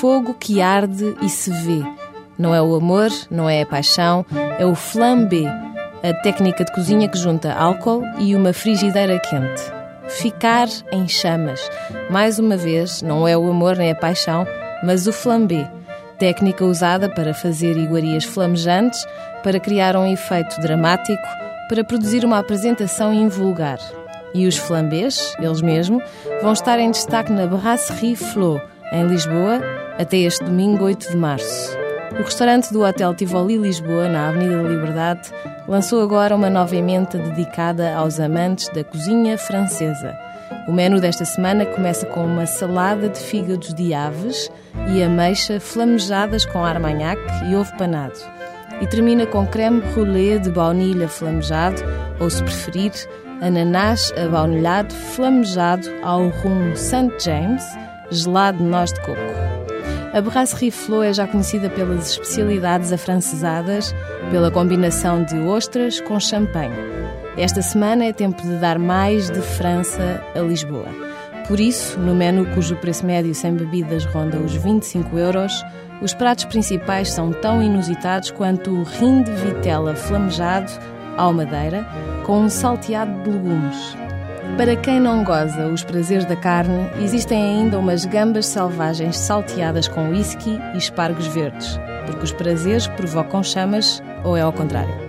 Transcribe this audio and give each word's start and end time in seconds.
fogo 0.00 0.34
que 0.34 0.60
arde 0.60 1.16
e 1.22 1.28
se 1.28 1.50
vê. 1.50 1.82
Não 2.38 2.54
é 2.54 2.60
o 2.60 2.74
amor, 2.74 3.10
não 3.30 3.48
é 3.48 3.62
a 3.62 3.66
paixão, 3.66 4.26
é 4.58 4.66
o 4.66 4.74
flambé, 4.74 5.46
a 6.02 6.12
técnica 6.22 6.64
de 6.64 6.72
cozinha 6.72 7.08
que 7.08 7.16
junta 7.16 7.54
álcool 7.54 8.02
e 8.18 8.34
uma 8.36 8.52
frigideira 8.52 9.18
quente. 9.18 9.62
Ficar 10.08 10.68
em 10.92 11.08
chamas. 11.08 11.70
Mais 12.10 12.38
uma 12.38 12.56
vez, 12.56 13.00
não 13.00 13.26
é 13.26 13.36
o 13.36 13.48
amor 13.48 13.76
nem 13.76 13.90
a 13.90 13.94
paixão, 13.94 14.46
mas 14.84 15.06
o 15.06 15.12
flambé, 15.12 15.70
técnica 16.18 16.64
usada 16.64 17.08
para 17.08 17.32
fazer 17.32 17.76
iguarias 17.76 18.24
flamejantes, 18.24 19.02
para 19.42 19.58
criar 19.58 19.96
um 19.96 20.06
efeito 20.06 20.60
dramático, 20.60 21.26
para 21.68 21.82
produzir 21.82 22.24
uma 22.24 22.38
apresentação 22.38 23.14
invulgar. 23.14 23.78
E 24.34 24.46
os 24.46 24.58
flambés, 24.58 25.34
eles 25.40 25.62
mesmos, 25.62 26.02
vão 26.42 26.52
estar 26.52 26.78
em 26.78 26.90
destaque 26.90 27.32
na 27.32 27.46
Brasserie 27.46 28.14
Flo, 28.14 28.60
em 28.92 29.06
Lisboa, 29.06 29.60
até 29.98 30.18
este 30.18 30.44
domingo 30.44 30.84
8 30.84 31.10
de 31.10 31.16
março. 31.16 31.76
O 32.12 32.22
restaurante 32.22 32.72
do 32.72 32.82
Hotel 32.82 33.14
Tivoli 33.14 33.56
Lisboa, 33.56 34.08
na 34.08 34.28
Avenida 34.28 34.62
da 34.62 34.68
Liberdade, 34.68 35.30
lançou 35.68 36.02
agora 36.02 36.34
uma 36.34 36.48
nova 36.48 36.74
emenda 36.74 37.18
dedicada 37.18 37.94
aos 37.94 38.20
amantes 38.20 38.68
da 38.68 38.84
cozinha 38.84 39.36
francesa. 39.36 40.16
O 40.68 40.72
menu 40.72 41.00
desta 41.00 41.24
semana 41.24 41.66
começa 41.66 42.06
com 42.06 42.24
uma 42.24 42.46
salada 42.46 43.08
de 43.08 43.18
fígados 43.18 43.74
de 43.74 43.92
aves 43.92 44.50
e 44.94 45.02
ameixa 45.02 45.60
flamejadas 45.60 46.44
com 46.44 46.64
armagnac 46.64 47.20
e 47.50 47.54
ovo 47.54 47.76
panado. 47.76 48.18
E 48.80 48.86
termina 48.86 49.26
com 49.26 49.46
creme 49.46 49.82
roulé 49.94 50.38
de 50.38 50.50
baunilha 50.50 51.08
flamejado, 51.08 51.82
ou 52.20 52.30
se 52.30 52.42
preferir, 52.42 52.92
ananás 53.40 54.12
abaunilhado 54.16 54.94
flamejado 54.94 55.88
ao 56.02 56.28
rum 56.28 56.74
St. 56.74 57.12
James, 57.18 57.64
gelado 58.10 58.58
de 58.58 58.64
noz 58.64 58.92
de 58.92 59.00
coco. 59.00 59.20
A 60.12 60.20
Brasserie 60.20 60.70
Flo 60.70 61.02
é 61.02 61.12
já 61.12 61.26
conhecida 61.26 61.68
pelas 61.68 62.10
especialidades 62.10 62.92
afrancesadas, 62.92 63.94
pela 64.30 64.50
combinação 64.50 65.22
de 65.24 65.36
ostras 65.40 66.00
com 66.00 66.18
champanhe. 66.18 66.74
Esta 67.36 67.60
semana 67.60 68.06
é 68.06 68.12
tempo 68.12 68.40
de 68.40 68.56
dar 68.56 68.78
mais 68.78 69.30
de 69.30 69.42
França 69.42 70.24
a 70.34 70.40
Lisboa. 70.40 70.88
Por 71.46 71.60
isso, 71.60 71.98
no 72.00 72.14
menu 72.14 72.46
cujo 72.54 72.76
preço 72.76 73.04
médio 73.04 73.34
sem 73.34 73.54
bebidas 73.54 74.04
ronda 74.06 74.38
os 74.38 74.54
25 74.54 75.18
euros, 75.18 75.52
os 76.00 76.14
pratos 76.14 76.46
principais 76.46 77.10
são 77.10 77.32
tão 77.32 77.62
inusitados 77.62 78.30
quanto 78.30 78.70
o 78.70 78.82
rim 78.82 79.22
de 79.22 79.32
vitela 79.32 79.94
flamejado 79.94 80.72
ao 81.16 81.32
madeira 81.32 81.86
com 82.24 82.40
um 82.40 82.48
salteado 82.48 83.22
de 83.22 83.30
legumes. 83.30 84.05
Para 84.56 84.74
quem 84.74 84.98
não 84.98 85.22
goza 85.22 85.66
os 85.66 85.84
prazeres 85.84 86.24
da 86.24 86.36
carne, 86.36 86.88
existem 87.02 87.42
ainda 87.42 87.78
umas 87.78 88.06
gambas 88.06 88.46
selvagens 88.46 89.18
salteadas 89.18 89.86
com 89.86 90.10
whisky 90.10 90.58
e 90.74 90.78
espargos 90.78 91.26
verdes, 91.26 91.78
porque 92.06 92.24
os 92.24 92.32
prazeres 92.32 92.86
provocam 92.86 93.42
chamas 93.42 94.02
ou 94.24 94.34
é 94.36 94.40
ao 94.40 94.52
contrário. 94.52 95.05